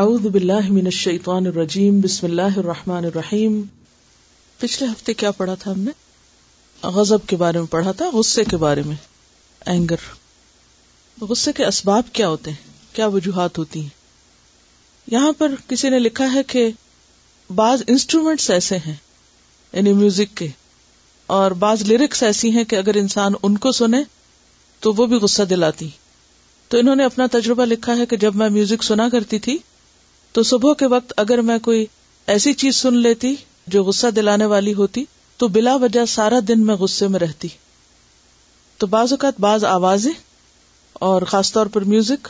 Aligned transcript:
اعوذ 0.00 0.26
باللہ 0.34 0.68
من 0.72 0.86
الشیطان 0.86 1.46
الرجیم 1.46 1.98
بسم 2.00 2.26
اللہ 2.26 2.56
الرحمن 2.58 3.04
الرحیم 3.04 3.60
پچھلے 4.60 4.86
ہفتے 4.88 5.14
کیا 5.22 5.30
پڑھا 5.36 5.54
تھا 5.60 5.70
ہم 5.70 5.80
نے 5.80 5.90
غضب 6.94 7.26
کے 7.28 7.36
بارے 7.40 7.58
میں 7.58 7.66
پڑھا 7.70 7.92
تھا 7.96 8.04
غصے 8.12 8.44
کے 8.50 8.56
بارے 8.62 8.82
میں 8.86 8.94
اینگر 9.72 10.04
غصے 11.30 11.52
کے 11.56 11.64
اسباب 11.66 12.04
کیا 12.12 12.28
ہوتے 12.28 12.50
ہیں 12.50 12.94
کیا 12.96 13.06
وجوہات 13.16 13.58
ہوتی 13.58 13.80
ہیں 13.80 15.12
یہاں 15.14 15.32
پر 15.38 15.54
کسی 15.70 15.88
نے 15.90 15.98
لکھا 15.98 16.32
ہے 16.34 16.42
کہ 16.52 16.68
بعض 17.54 17.82
انسٹرومینٹس 17.86 18.48
ایسے 18.50 18.76
ہیں 18.86 18.94
یعنی 19.72 19.92
میوزک 20.00 20.36
کے 20.36 20.46
اور 21.40 21.50
بعض 21.66 21.82
لیرکس 21.90 22.22
ایسی 22.30 22.50
ہیں 22.56 22.64
کہ 22.70 22.76
اگر 22.76 22.96
انسان 23.02 23.34
ان 23.42 23.58
کو 23.66 23.72
سنے 23.82 24.00
تو 24.80 24.92
وہ 24.96 25.06
بھی 25.12 25.16
غصہ 25.26 25.42
دلاتی 25.50 25.88
تو 26.68 26.78
انہوں 26.78 26.96
نے 26.96 27.04
اپنا 27.04 27.26
تجربہ 27.32 27.64
لکھا 27.74 27.96
ہے 27.98 28.06
کہ 28.10 28.16
جب 28.26 28.36
میں 28.42 28.48
میوزک 28.56 28.84
سنا 28.84 29.08
کرتی 29.12 29.38
تھی 29.48 29.58
تو 30.32 30.42
صبح 30.50 30.74
کے 30.78 30.86
وقت 30.90 31.12
اگر 31.20 31.40
میں 31.48 31.58
کوئی 31.62 31.84
ایسی 32.34 32.52
چیز 32.62 32.76
سن 32.76 32.96
لیتی 33.06 33.34
جو 33.74 33.82
غصہ 33.84 34.06
دلانے 34.16 34.44
والی 34.52 34.72
ہوتی 34.74 35.04
تو 35.38 35.48
بلا 35.56 35.74
وجہ 35.82 36.04
سارا 36.08 36.38
دن 36.48 36.64
میں 36.66 36.74
غصے 36.82 37.08
میں 37.14 37.20
رہتی 37.20 37.48
تو 38.78 38.86
بعض 38.94 39.12
اوقات 39.12 39.40
بعض 39.40 39.64
آوازیں 39.64 40.12
اور 41.08 41.22
خاص 41.32 41.52
طور 41.52 41.66
پر 41.74 41.84
میوزک 41.92 42.28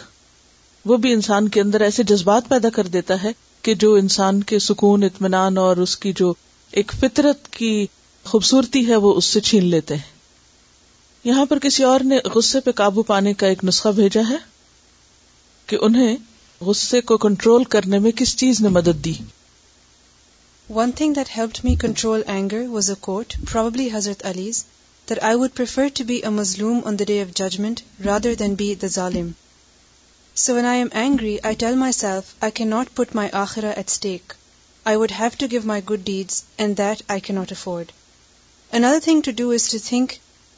وہ 0.88 0.96
بھی 1.04 1.12
انسان 1.12 1.48
کے 1.56 1.60
اندر 1.60 1.80
ایسے 1.86 2.02
جذبات 2.10 2.48
پیدا 2.48 2.70
کر 2.74 2.86
دیتا 2.96 3.22
ہے 3.22 3.30
کہ 3.66 3.74
جو 3.84 3.92
انسان 3.94 4.42
کے 4.50 4.58
سکون 4.66 5.02
اطمینان 5.04 5.58
اور 5.58 5.76
اس 5.84 5.96
کی 6.04 6.12
جو 6.20 6.32
ایک 6.80 6.92
فطرت 7.00 7.48
کی 7.56 7.72
خوبصورتی 8.30 8.86
ہے 8.88 8.96
وہ 9.04 9.14
اس 9.18 9.24
سے 9.36 9.40
چھین 9.50 9.64
لیتے 9.74 9.94
ہیں 9.96 10.10
یہاں 11.24 11.44
پر 11.46 11.58
کسی 11.62 11.84
اور 11.84 12.00
نے 12.12 12.18
غصے 12.34 12.60
پہ 12.64 12.70
قابو 12.80 13.02
پانے 13.12 13.34
کا 13.42 13.46
ایک 13.46 13.64
نسخہ 13.64 13.88
بھیجا 13.96 14.20
ہے 14.30 14.36
کہ 15.66 15.76
انہیں 15.82 16.16
غصے 16.64 17.00
کو 17.10 17.16
کنٹرول 17.22 17.64
کرنے 17.74 17.98
میں 18.04 18.10
کس 18.18 18.34
چیز 18.40 18.60
نے 18.64 18.68
مدد 18.74 19.04
دی 19.04 19.12
one 20.76 20.90
thing 20.98 21.14
that 21.14 21.28
help 21.36 21.64
me 21.64 21.74
control 21.84 22.22
anger 22.34 22.60
was 22.74 22.90
a 22.90 22.94
quote 23.06 23.34
probably 23.52 23.88
حضرت 23.94 24.24
Ali's 24.30 24.64
that 25.08 25.18
I 25.30 25.36
would 25.40 25.54
prefer 25.54 25.88
to 25.98 26.04
be 26.10 26.16
a 26.28 26.28
مزلوم 26.40 26.80
on 26.90 26.98
the 26.98 27.04
day 27.12 27.20
of 27.22 27.34
judgment 27.40 27.80
rather 28.04 28.34
than 28.42 28.54
be 28.62 28.74
the 28.82 28.88
ظالم 28.98 29.30
so 30.42 30.54
when 30.54 30.66
I 30.74 30.78
am 30.82 30.88
angry 31.02 31.36
I 31.50 31.54
tell 31.64 31.76
myself 32.02 32.34
I 32.44 32.52
can 32.60 32.68
not 32.76 32.94
put 32.96 33.14
my 33.22 33.30
آخرا 33.44 33.70
at 33.76 33.88
stake 33.90 34.32
I 34.92 34.96
have 35.18 35.30
to 35.38 35.46
give 35.50 35.60
my 35.72 35.82
good 35.90 36.06
deeds 36.12 36.42
and 36.58 36.78
that 36.78 37.02
I 37.16 37.20
کی 37.26 37.32
not 37.38 37.52
afford 37.52 37.92
another 38.76 38.98
thing 39.04 39.20
to 39.26 39.30
do 39.44 39.50
is 39.58 39.68
to 39.72 39.78
think 39.88 40.12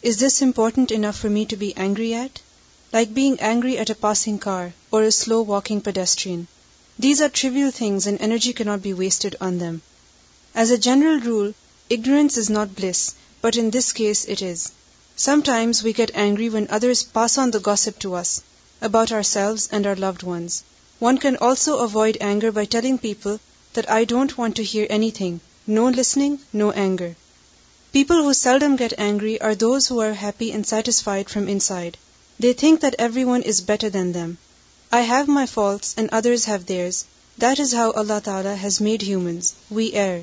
is 0.08 0.22
this 0.26 0.42
important 0.42 0.92
enough 0.96 1.20
for 1.20 1.30
me 1.38 1.44
to 1.48 1.56
be 1.58 1.70
angry 1.82 2.14
at 2.14 2.38
like 2.94 3.12
being 3.12 3.36
angry 3.40 3.76
at 3.76 3.90
a 3.90 4.00
passing 4.02 4.38
car 4.38 4.72
or 4.92 5.02
a 5.02 5.10
slow-walking 5.10 5.80
pedestrian. 5.80 6.46
These 6.96 7.20
are 7.20 7.28
trivial 7.28 7.72
things 7.72 8.06
and 8.06 8.20
energy 8.20 8.52
cannot 8.52 8.82
be 8.82 8.94
wasted 8.94 9.34
on 9.40 9.58
them. 9.58 9.82
As 10.54 10.70
a 10.70 10.78
general 10.78 11.18
rule, 11.18 11.54
ignorance 11.90 12.36
is 12.36 12.48
not 12.48 12.76
bliss, 12.76 13.14
but 13.40 13.56
in 13.56 13.70
this 13.70 13.90
case 13.92 14.24
it 14.26 14.40
is. 14.40 14.70
Sometimes 15.16 15.82
we 15.82 15.92
get 15.92 16.12
angry 16.14 16.48
when 16.48 16.68
others 16.70 17.02
pass 17.02 17.36
on 17.36 17.50
the 17.50 17.58
gossip 17.58 17.98
to 18.00 18.14
us 18.14 18.42
about 18.80 19.10
ourselves 19.10 19.68
and 19.72 19.88
our 19.88 19.96
loved 19.96 20.22
ones. 20.22 20.62
One 21.00 21.18
can 21.18 21.36
also 21.38 21.78
avoid 21.78 22.18
anger 22.20 22.52
by 22.52 22.66
telling 22.66 22.98
people 22.98 23.40
that 23.72 23.90
I 23.90 24.04
don't 24.04 24.38
want 24.38 24.54
to 24.56 24.62
hear 24.62 24.86
anything. 24.88 25.40
No 25.66 25.88
listening, 25.88 26.38
no 26.52 26.70
anger. 26.70 27.16
People 27.92 28.22
who 28.22 28.34
seldom 28.34 28.76
get 28.76 28.92
angry 28.98 29.40
are 29.40 29.56
those 29.56 29.88
who 29.88 29.98
are 29.98 30.12
happy 30.12 30.52
and 30.52 30.64
satisfied 30.64 31.28
from 31.28 31.48
inside. 31.48 31.98
They 32.42 32.52
think 32.60 32.80
that 32.82 32.94
every 33.00 33.22
one 33.24 33.40
is 33.46 33.60
better 33.66 33.88
than 33.94 34.12
them 34.14 34.30
I 34.96 35.04
have 35.08 35.24
my 35.32 35.46
faults 35.52 35.92
and 35.98 36.08
others 36.18 36.46
have 36.48 36.56
theirs 36.68 37.02
that 37.40 37.60
is 37.60 37.74
how 37.74 37.90
اللہ 38.00 38.18
تعالیٰ 38.24 38.54
has 38.62 38.80
made 38.82 39.02
humans 39.08 39.52
we 39.74 39.84
year 39.86 40.18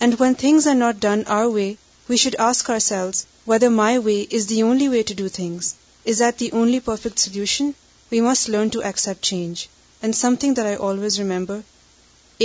and 0.00 0.14
when 0.20 0.34
things 0.38 0.68
are 0.68 0.74
not 0.74 0.96
done 1.02 1.22
our 1.38 1.44
way 1.54 1.72
we 2.08 2.16
should 2.24 2.36
ask 2.50 2.70
are 2.70 2.78
sales 2.90 3.24
whether 3.46 3.68
my 3.80 3.98
way 4.04 4.20
is 4.38 4.48
the 4.50 4.60
only 4.62 4.88
way 4.88 5.02
to 5.06 5.14
do 5.22 5.26
things 5.38 5.72
is 6.12 6.22
it 6.22 6.38
the 6.40 6.48
only 6.52 6.78
perfect 6.90 7.18
solution 7.18 7.70
we 8.12 8.20
must 8.28 8.48
learn 8.50 8.68
to 8.72 8.80
accept 8.90 9.22
change 9.30 9.66
and 10.02 10.14
something 10.40 10.54
that 10.54 10.64
I 10.66 10.76
always 10.88 11.18
remember 11.18 11.58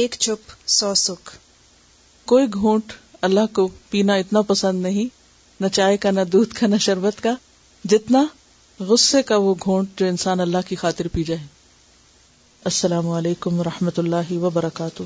ایک 0.01 0.15
چپ 0.19 0.51
سو 0.79 0.93
سکھ 1.05 1.35
کوئی 2.33 2.47
گھونٹ 2.53 2.93
اللہ 3.29 3.53
کو 3.53 3.67
پینا 3.89 4.15
اتنا 4.23 4.41
پسند 4.53 4.81
نہیں 4.83 5.15
نہ 5.63 5.67
چائے 5.77 5.97
کا 6.05 6.11
نہ 6.19 6.23
دودھ 6.33 6.55
کا 6.59 6.67
نہ 6.67 6.77
شربت 6.89 7.23
کا 7.23 7.35
جتنا 7.93 8.25
غصے 8.87 9.21
کا 9.29 9.37
وہ 9.45 9.53
گھونٹ 9.65 9.97
جو 9.99 10.05
انسان 10.07 10.39
اللہ 10.39 10.67
کی 10.67 10.75
خاطر 10.83 11.07
پی 11.13 11.23
جائے 11.29 11.39
السلام 12.73 13.09
علیکم 13.21 13.59
و 13.59 13.63
رحمۃ 13.63 13.99
اللہ 14.05 14.33
وبرکاتہ 14.43 15.03